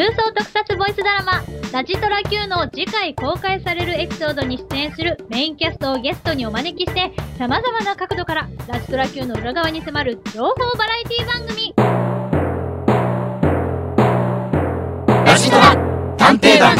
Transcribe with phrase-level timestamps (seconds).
[0.00, 11.74] 空想特撮ボイスドラマ「ラジトラ Q」の次回公開されるエピソードに出演するメインキャストをゲストにお招きして様々な角度からラジトラ Q の裏側に迫る情報バラエティ番組。
[15.26, 15.76] ラジトラ
[16.16, 16.78] 探偵団。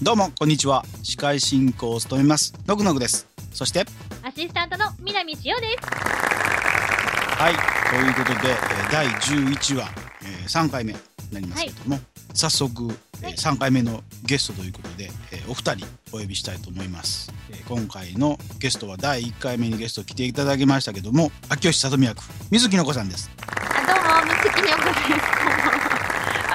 [0.00, 0.84] どうも、こんにちは。
[1.02, 3.26] 司会進行を務めます、のぐのぐです。
[3.52, 3.84] そして、
[4.22, 5.78] アシスタントの南千代です。
[7.36, 7.54] はい、
[7.90, 9.90] ということで、えー第11話、
[10.22, 10.92] えー3回目。
[10.92, 12.00] になりますけども、
[12.34, 12.88] 早速、
[13.22, 17.32] えー3回目のゲストということで、えーお二人お呼びしたいと思います。
[17.50, 23.30] えー今回のゲストは第1回目にゲスト来ていただきましたけども、秋吉里美役、水木の子さんです。
[23.36, 24.94] あどうも、みつきにおこで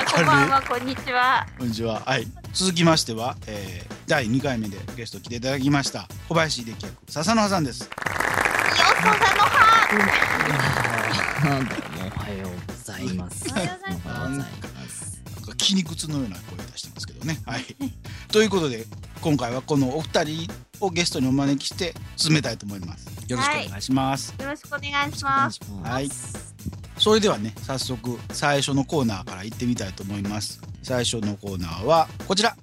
[0.10, 0.14] す。
[0.16, 0.58] こんばんは。
[0.58, 1.48] あ、こんにちは。
[1.58, 2.02] こんにちは。
[2.06, 2.28] はい。
[2.54, 7.84] 続きましては、えー第2回目でゲスト来ていただきました、小林秀樹役、笹野さんです。
[7.84, 9.88] よそさのは。
[9.92, 11.68] どうもおはよう。
[12.06, 14.46] おはようございますおはようございま
[14.90, 15.22] す。
[15.36, 17.40] なんか筋肉痛のような声出してますけどね。
[17.46, 17.66] はい。
[18.32, 18.86] ということで
[19.22, 23.08] 今回はこのお二人をゲストにお招きして進めたいと思います。
[23.28, 24.34] よろしくお願いします。
[24.40, 25.60] よろしくお願いします。
[25.84, 26.10] はい
[27.00, 30.62] それではね早速最初のコーナーから行ってみたいと思います。
[30.84, 32.56] 最初のコーナーはこちら。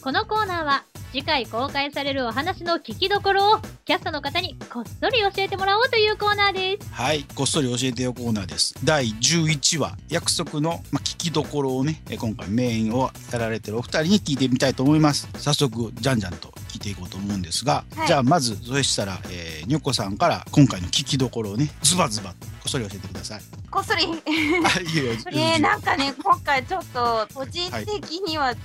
[0.00, 0.84] このコーナーは
[1.16, 8.74] 次回公開されるお話の聞きどころをキャストの方にこっそり教えてもらおうというコーナーですはい、こっそり教えてよコーナーです。
[8.84, 15.26] 第11話約束の、まあ、聞きどころをねえ今回メインをやられてるお二人に聞いてみたいと思います。
[15.38, 22.34] 早速じゃんじゃんと聞いていこうと思うんですが、はいじゃあまずそしたら、えー、にょこさんから今回の聞きどころをねズバズバ
[22.66, 23.40] こっそり教えてください。
[23.70, 24.02] こっそり。
[24.02, 25.12] あいいよ。
[25.30, 28.58] えー、なんかね、今回ちょっと個人的にはつ、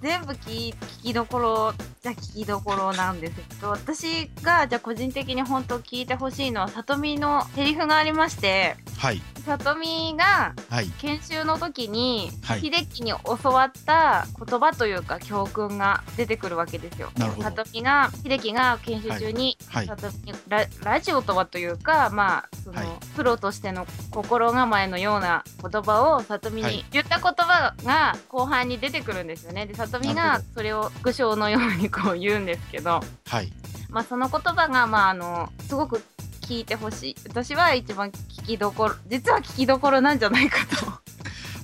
[0.00, 17.10] 全部聞聞きどころじゃ聞きどころなんですけど、私がじゃあ個人的に本当聞いてほしいのは、さとみのセリフがありまして、はいさとみがはい研修の時に、はい秀樹に教わった言葉というか教訓が出てくるわけですよ。
[17.42, 22.86] さとみが秀樹が研修中に、はいさとみにララジオとはというかまあその、はい
[23.20, 26.76] プロとしての心構えのような言葉をさとみはい。
[26.76, 29.66] に言った言葉が後半に出てくるんですよね。
[29.66, 33.52] でさとみがそれを苦笑のようにこう言うんですけど、はい。
[33.90, 36.02] まあその言葉がまああのすごく
[36.40, 37.16] 聞いてほしい。
[37.28, 40.86] 私は一番聞きどころ実は聞きどころなんじゃないかと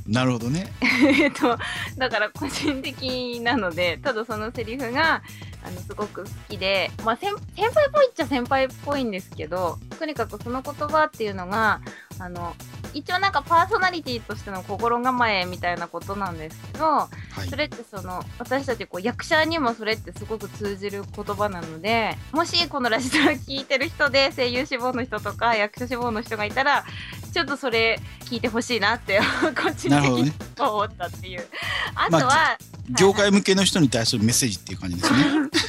[0.08, 0.72] なるほどね。
[1.20, 1.58] えっと
[1.96, 5.22] だから個人的なのでただそのセリフが
[5.64, 11.80] あのすごく好きで、まあ、先輩っぽいっちゃ先輩っぽいんですけどとにかくその言葉っていうのが
[12.20, 12.54] あの
[12.94, 17.08] 一応なんかパーソナリティとしての心構えみたいなことなんですけどは
[17.44, 26.84] いそれってその私たちこう役者にもそれってすごく通じる言葉なのでもしこのラジオを聞いてる人で声優志望の人とか役者志望の人がいたら
[27.32, 29.20] ちょっとそれ聞いてほしいなって
[29.54, 30.32] 個人的に。
[30.58, 31.46] 思ったっていう。
[31.94, 32.56] あとは、
[32.98, 35.18] 業界向けの人に対するメッセージっていう感じですね。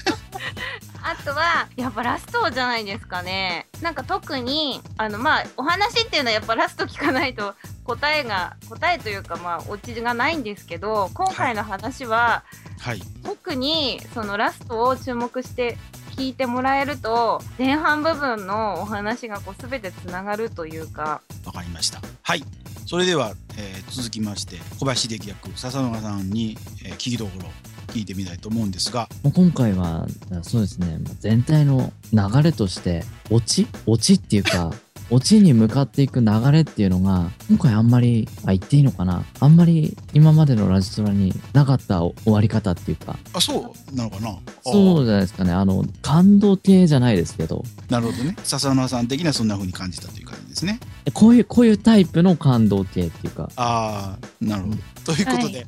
[1.28, 3.68] あとはやっぱラストじゃないですかね。
[3.82, 12.46] なんか特にあのまあお話っていうのはやっぱラスト聞かないと答えが答えというかまあオチがないんですけど今回の話は、
[12.80, 15.78] はい特にそのラストを注目して
[16.16, 22.00] 聞いてもらえると前半部分のお話がこう全てつながるというかわかりました。
[22.22, 22.44] はい。
[22.88, 27.50] それでは、えー続きまして小林秀樹役笹野さんに、えー聞きどころ
[27.88, 30.08] 聞いてみたいと思うんですが、もう今回は
[30.42, 30.98] そうですね。
[31.20, 34.74] 全体の流れとしてオチオチっていうか
[35.09, 39.23] オチに向かっていく流れっていうのが今回あんまりあ言っていいのかな？
[39.40, 44.38] あんまり今までのラジトラになかった終わり方っていうかあそうなのかな？
[44.63, 48.35] そうじゃないですかねあの感動系じゃないですけどなるほどね。
[48.44, 50.79] 笹野さん的にはそんな風に感じたという感じですね。
[51.13, 54.78] こういうこういうタイプの感動系っていうかああなるほど。
[55.06, 55.66] ということで、は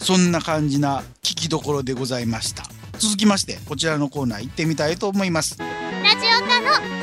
[0.00, 2.64] そんな感じな聞きどころでございました。
[2.98, 5.56] 続きましてこちらのコーナー行ってみたいと思います。
[5.58, 5.66] ラ
[6.10, 6.99] ジオカの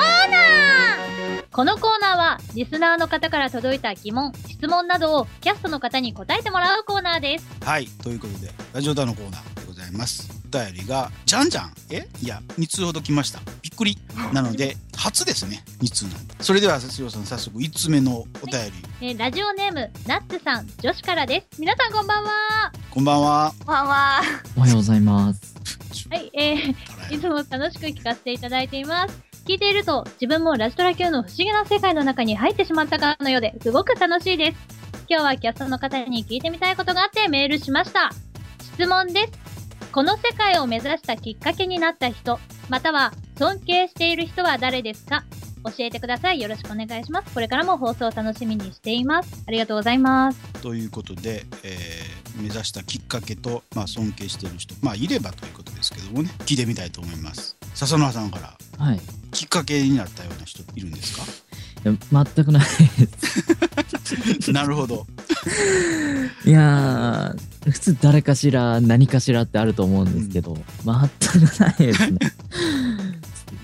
[1.57, 7.47] このコーナーはリスナーの方から届いた疑問質問などをキャストの方に答えてもらうコーナーです。
[7.65, 10.29] はいということでラジオダのコーナーでございます。
[10.45, 12.07] お便りがじゃんじゃんえ？
[12.21, 13.39] いや2通ほど来ました。
[13.63, 13.97] びっくり。
[14.33, 15.63] なので初ですね。
[15.81, 16.35] 2通なんで。
[16.41, 18.51] それでは佐藤さん早速1つ目のお便
[19.01, 21.59] り、えーラジオネームナッツさん女子からです。
[21.59, 22.29] 皆さんこんばんは。
[22.91, 23.51] こんばんは。
[23.57, 24.21] こんばんは。
[24.57, 25.55] おはようございます。
[26.11, 26.75] はいえー
[27.15, 29.26] いつも楽しく聞かせていただいています。
[29.47, 34.57] 聞いていると自分もラジトラ Q の不思議な世界の中に入ってしまったかのようですごく楽しいです。
[35.09, 38.11] 今日はキャストの方に聞いてみたいことがあってメールしました。
[38.59, 39.89] 質問です。
[39.93, 45.23] この世界を目指したきっかけになった人、または尊敬している人は誰ですか？
[45.63, 46.41] 教えてください。
[46.41, 47.33] よろしくお願いします。
[47.33, 49.45] これからも放送を楽しみにしています。
[49.47, 50.61] ありがとうございます。
[50.61, 58.99] ということで、えー目指したきっかけと、まあ、尊敬している人まあいればということですけどもね聞いてみたいと思います笹野さんからはい。
[59.37, 61.23] いきっかけになったような人いるんですか？
[61.83, 61.93] や
[62.35, 62.67] 全くないで
[64.41, 64.51] す。
[64.51, 65.05] なるほど
[66.45, 72.19] いやー、普通誰かしら何かしらってあると思うんですけど、全くないですね。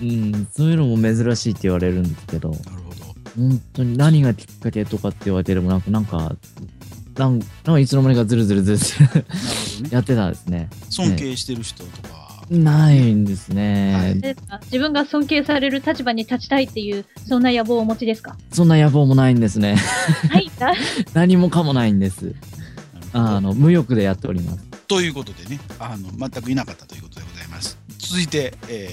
[0.02, 6.36] うん、そういうのも珍しいって言われるんですけど、なるほど本当に何がきっかけとかって言われてもなんか、なんか、
[7.16, 9.26] なんかいつの間にかずるずるずるずる
[9.90, 10.68] やってたんですね。
[10.90, 12.13] 尊敬してる人とかは、
[12.50, 13.94] ないんですね。
[13.94, 18.36] はいですか自分が尊敬される立場に立ちたいっていう、そんな野望をお持ちですか？
[18.52, 19.76] そんな野望もないんですね。
[20.30, 20.50] はい。
[21.14, 22.34] 何もかもないんです。
[23.12, 24.64] あの、無欲でやっております。
[24.88, 28.90] ということでねあの全くいなかったということでございます続いて、え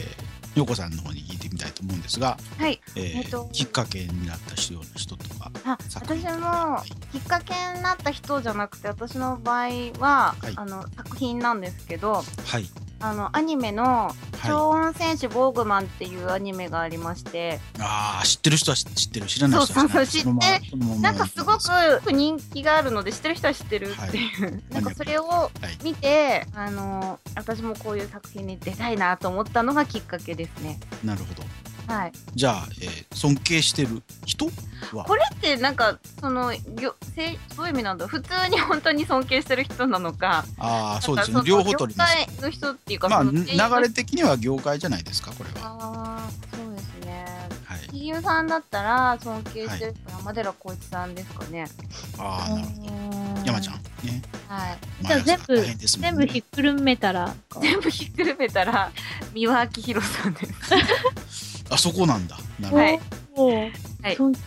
[0.55, 2.79] ー、よこさんの方に聞いてみたいと思うんですが、はい。
[2.95, 6.81] えーえっときっかけになった人ような人とかあ私も
[7.11, 9.67] きっかけになった人じゃなくて私の場合
[9.99, 12.65] は、はいあの作品なんですけどはい
[13.01, 14.13] あのアニメの「は
[14.47, 19.25] 超音戦士ボーグマン」っていうアニメがありまして、いああ知ってる人は知知ってる。
[19.27, 19.91] 知らない人は知らない。
[19.91, 21.41] そうそうそうそのままなんかす。
[21.43, 21.57] ご
[22.01, 25.51] く人気があるので知ってる人は知ってるっていう、 なんかそれを
[25.83, 30.79] 見てあの私もこういう作品に出たいなと思ったのがきっかけですね。
[31.03, 31.43] まなるほど
[31.91, 34.45] はい、じゃあ、えー尊敬してる人
[34.93, 35.03] は？
[35.05, 38.07] これってなんかそのぎょせそういう意味なんだ。
[38.07, 41.41] 普通に本当に尊敬してる人なのかああそうですね。
[41.45, 42.17] 両方取ります。
[42.17, 43.31] 業界の人っていうか、まあ流
[43.81, 45.77] れ的には業界じゃないですかこれは。
[45.79, 47.25] あーそうですね。
[47.65, 47.79] はい。
[47.79, 51.67] 俳優さんだったら尊敬してる山寺宏一さんですかね。
[52.17, 53.41] ああなるほど。
[53.45, 54.21] 山ちゃんね。
[54.47, 54.77] はい。
[55.05, 58.91] じゃあ全部大変ですもん全ね部ひっくるめたら、全部ひっくるめたら
[59.33, 61.50] 三輪明宏さんです。
[61.71, 62.37] あそこなんだ。
[62.59, 62.99] なる
[63.33, 63.71] ほど、はい。
[64.03, 64.15] はい。
[64.15, 64.39] 尊敬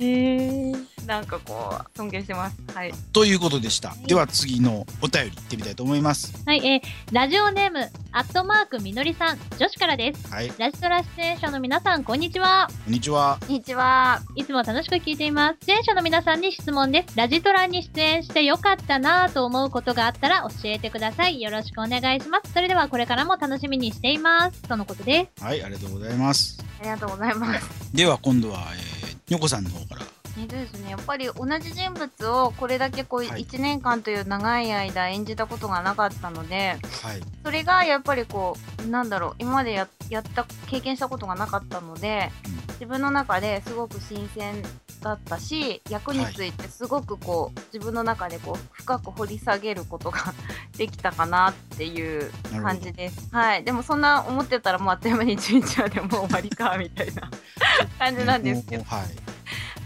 [0.00, 2.56] へーなんかこう尊敬してます。
[2.72, 2.92] はい。
[3.12, 7.80] ということでした、では次のお便りいってみたいと思いますはい、えー、ラジオネーム、
[8.12, 10.32] アットマークみのりさん、女子からです。
[10.32, 12.68] はいこラジトラ出演者の皆さん、こんにちは。
[12.88, 14.20] んにちはこんにちは。
[14.36, 15.66] いつも楽しく聞いています。
[15.66, 17.16] 出演者の皆さんに質問です。
[17.16, 21.40] ラジトラに出演してよかったなぁと思うことがあったら教えてください。
[21.42, 22.52] よろしくお願いします。
[22.52, 24.62] それではこれからも楽しみにしています。
[24.62, 25.44] とのことです。
[25.44, 27.92] はいありがとうございますありがとうございます。
[27.92, 33.44] では今度は、えー、にょこさんの方からえですね、やっぱり同じ人物をこれだけこうはい。
[33.44, 37.20] 1年間という長い間演じたことがなかったので、はい。
[37.44, 42.70] それがやっぱりこうなんだろう今までややった経験したことがなかったので、うん。
[42.80, 44.62] 自分の中ですごく新鮮
[45.02, 50.32] だったし役についてすごくこう自分の中でこう深く掘り下げることが
[50.78, 52.30] できたかなっていう
[52.62, 53.28] 感じです。
[53.32, 57.30] はい、でもそんな思ってたらもうあっという間に11話でもう終わりかみたいな
[57.98, 58.84] 感じなんですけど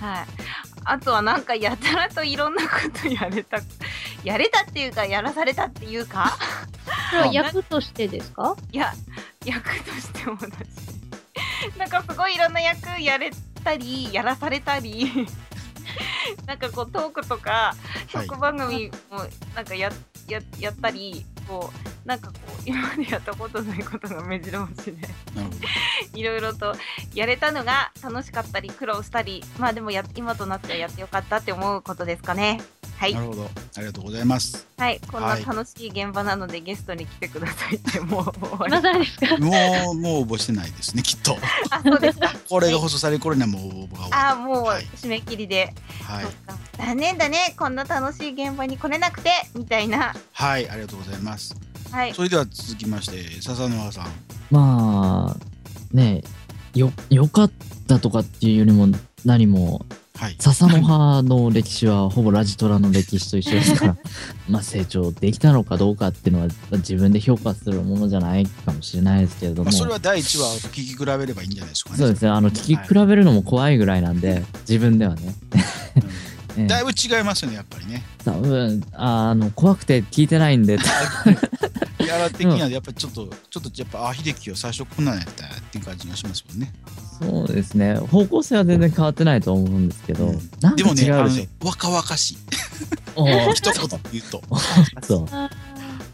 [0.04, 0.26] はい。
[0.86, 2.68] あとはなんかやたらといろんなこ
[3.02, 3.58] とやれた、
[4.24, 6.36] やれたっていうか、やらされたっていうか、
[7.10, 8.54] これは役としてですか？
[8.72, 8.92] いや、
[9.44, 10.50] 役としてもだし、
[11.78, 13.30] なんかすごいいろんな役やれ
[13.62, 15.10] たり、やらされたり、
[16.46, 17.74] なんかこうトークとか、は
[18.22, 18.26] い。
[18.26, 19.20] 職番組も
[19.54, 19.90] なんかや、
[20.28, 25.08] ややったり、こう、なんかこう、今までやったことないことが目白押しで。
[26.14, 26.76] いろいろと
[27.14, 32.60] やれたのが楽しかったり苦労したりまあでもや今となってはやってよかったって思うことですかね。
[32.98, 33.14] はい。
[33.14, 33.44] なるほど。
[33.76, 34.66] ありがとうございます。
[34.76, 35.00] はい。
[35.10, 39.36] こんなはい楽しい現場なのでゲストに来てくださいってもう終わですか？
[39.38, 41.36] もうもう応募してないですねきっと。
[41.70, 42.30] あそうですか。
[42.48, 44.84] これが放送される頃にはもう応募が終わあもうはい。
[44.84, 46.26] 締め切りで、るはい。
[46.78, 47.54] 残念だね。
[47.58, 50.14] こんな楽しい現場に来れなくてみたいな。
[50.32, 50.68] はい。
[50.68, 51.54] ありがとうございます
[51.94, 54.06] はいそれでは続きまして笹沼さん
[54.50, 56.22] まあ、ね
[56.74, 57.52] よ、良かっ
[57.86, 58.88] たとかっていうよりも
[59.24, 59.86] 何も、
[60.16, 63.96] はい笹の葉の歴史はほぼラジトラの歴史と一緒ですから、
[64.48, 69.64] まあ成長できたのかどうかっていうのは自分で評価するものじゃないかもしれないですけれども。
[69.64, 72.28] まあ、それは第一話と聞き比べればいいんじゃないですかねそうですね。
[72.28, 75.34] あの、聞き比べるのも怖いぐらいなんで、自分ではね。
[76.56, 78.02] ええだいぶ違いますよねやっぱりね。
[78.24, 86.72] 多分、あの、怖くて聞いてないんで、キャラ的にはやっぱりちょっと、ちょっとやっぱあ秀樹は最初こんなんやったっていう感じがしますもんね。
[87.20, 87.94] そうですね。
[87.96, 90.50] 方向性は全然変わってないと思うんですけど、うん。
[90.60, 91.30] なんかでもねあの
[91.64, 92.38] 若々しい。
[93.54, 94.42] 一言言うと。
[95.06, 95.28] そう。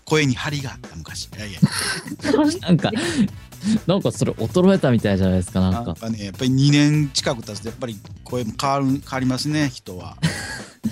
[0.05, 1.27] 声に張りがあった昔。
[1.27, 1.61] いやいや。
[2.61, 2.91] なんか、
[3.87, 5.95] なんかそれ衰えたみたいじゃないですか、ななんんか。
[5.95, 10.17] かねやっぱり2年近く経つとやっぱり声も変わる変わりますね人は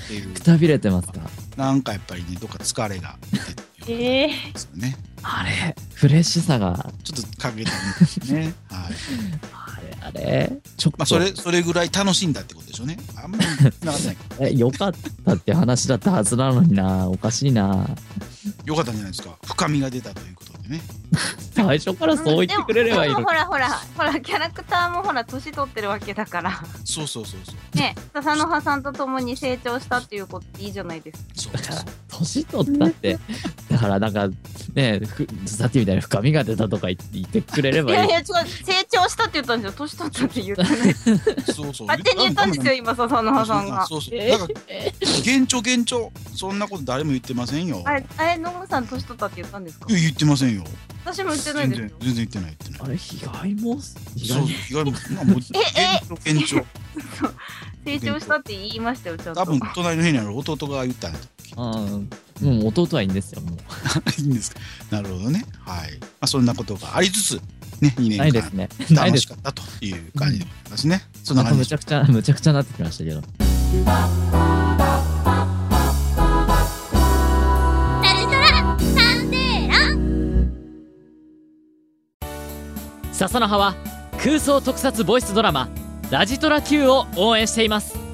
[0.05, 1.21] っていうくたびれてますか？
[1.57, 8.95] なんかやっぱりねどっか疲れが出てるですよねあれ、フレッシュさが、ちょっと隠れてるんですねはい
[9.61, 12.97] あれ、あれちょっと、まあ、それ、それぐらい楽しんだってことでしょうね。
[13.17, 14.17] あんまりなかったない。
[14.53, 14.95] え、よかっ
[15.25, 17.09] たって話だったはずなのにな。
[17.09, 17.89] おかしいな。
[18.65, 19.37] よかったんじゃないですか。
[19.45, 20.81] 深みが出たということでね。
[21.55, 23.35] 最初からそう言ってくれればいいのにでもほ。
[23.35, 27.77] らほらほらキャラクターもほら年取ってるわけだからそうそうそうそう。
[27.77, 31.85] ね笹の葉さんと共に成長したっていうことでいいじゃないですかそうそうそう。
[32.19, 33.19] 年取ったって、
[33.71, 34.29] だからなんか、
[34.75, 37.97] ね、ふさっきみたいに深みが出たとか言って言ってくれればいい。
[37.97, 40.95] いやいや違う成長したって言ったんですよ年取ったって言ってない
[41.55, 41.87] そうそう。
[41.87, 44.15] 勝手に言ったんですよ今笹の葉さんが そうそう。
[44.15, 44.55] えだから、
[45.25, 46.13] 幻聴幻聴。
[46.35, 47.83] そんなこと誰も言ってませんよ。
[47.85, 49.87] あれあれ野村さん年取ったって言ったんですか？
[49.91, 50.65] いや言ってませんよ。
[51.05, 52.89] 私も言ってない全ですよ、然全然言ってない言ってない。
[52.89, 53.77] あれ、被害も、
[54.17, 55.39] 被そう害、被害も、まあ、もう、
[55.77, 56.67] え幻聴
[56.99, 57.35] 幻聴。
[57.85, 61.19] 成長したって言いましたよちゃんと多分、隣の部屋にある弟が言ったんだ。
[61.57, 62.11] うん、
[62.43, 64.21] もう弟はいいんですよ、もう。
[64.21, 64.61] いいんですか。
[64.91, 65.45] なるほどね。
[65.65, 65.99] はい。
[66.01, 67.41] まあ、そんなことがありつつ、
[67.81, 68.69] ね、2年間ね。
[68.95, 69.27] 楽し。
[69.27, 71.03] かったという感じでございますね。
[71.25, 73.23] そんななんか感じでむちゃくちゃ、むちゃくちゃなってきましたけど。
[83.13, 83.75] 笹の葉は
[84.23, 85.69] 空想特撮ボイスドラマ
[86.11, 88.08] 「ラジトラ Q」を応援しています。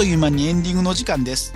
[0.00, 1.52] という間にエンディングの時間です。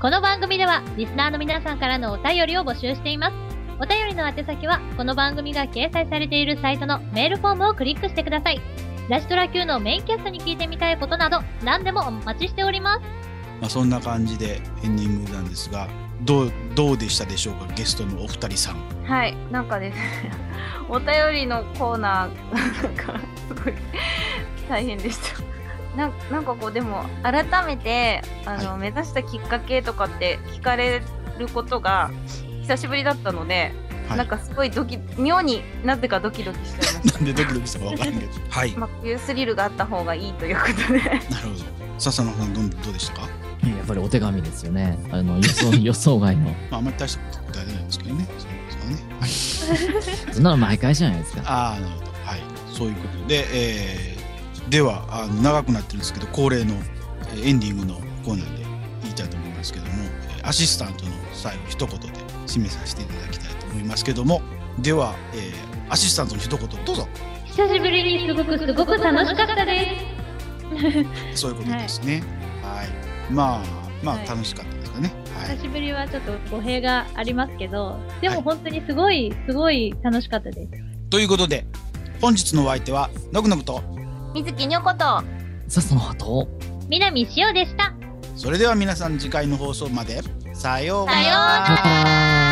[0.00, 3.34] この番組ではリスナーの皆さんからのお便りを募集しています。
[3.80, 8.60] お便りの宛先はこの番組が掲載されているサイトのメールフォームをクリックしてください。
[9.08, 13.02] ラジトラ Q のメインキャストに聞いてみたいことなど何でもお待ちしております。
[13.60, 15.88] まあ、そんな感じでエンディングなんですが、
[16.22, 18.76] どう、どうでしたでしょうか、ゲストのお二人さん。
[19.04, 20.30] はいなんかですね
[20.88, 23.74] お便りのコーナーなんかすごい
[24.68, 25.49] 大変でした
[25.96, 31.02] なんなんかこうでも改めてあの、は目指したきっかけとかって聞かれ
[31.38, 32.10] ることが
[32.62, 33.72] 久しぶりだったので、
[34.08, 38.32] はいなんかすごいドキ妙になぜかドキドキしちゃいまし なんでドキドキしたかわからんけど。
[38.50, 38.72] はい。
[38.72, 41.64] たまあこういうスリルがあった方がいいということで なるほど。
[41.96, 43.22] 笹野さん、どんどうでしたか？
[43.22, 43.28] や
[43.84, 44.98] っぱりお手紙ですよね。
[45.12, 46.42] あの、予想、予想外の。
[46.42, 48.26] まあ、あんまり大したことは出ないですけどね。
[48.26, 48.40] そう
[48.80, 49.16] そうね。
[49.20, 50.34] はい。
[50.34, 51.42] そんなの毎回じゃないですか。
[51.46, 52.06] ああ、なるほど。
[52.24, 52.40] はい。
[52.72, 54.19] そういうことで、えー、
[54.70, 56.74] では、あの長くなってるんですけど、恒例の
[57.32, 58.64] えーエンディングのコーナーで
[59.02, 59.92] 言いたいと思いますけども、
[60.38, 62.06] えーアシスタントの最後、一言で
[62.46, 64.40] 締めさせていただきたいと思いますけども、
[64.78, 67.08] では、えーアシスタントの一言、どうぞ。
[67.46, 69.98] 久しぶりにすごくすごく楽しかったで
[71.34, 71.40] す。
[71.42, 72.22] そういうことですね。
[72.62, 73.32] はい。
[73.32, 73.62] まあ、
[74.04, 75.12] まあ、はい楽しかったですかね。
[75.36, 75.62] はい久。
[75.64, 80.72] しぶりはちょっと語弊がありますけど、ではいも本当にすごい、すごい楽しかったです。
[81.10, 81.66] ということで、
[82.20, 83.82] 本日のお相手は、のくのくと、
[84.32, 85.24] 水木にょことさ
[85.78, 86.48] あ、その後、
[86.88, 87.92] 南塩でした。
[88.36, 90.20] それでは皆さん次回の放送まで、
[90.54, 91.18] さようなら。
[91.18, 92.50] さようなら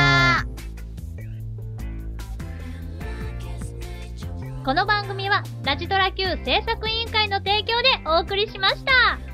[4.64, 9.27] この番組はラジトラ Q 制作委員会の提供でお送りしました。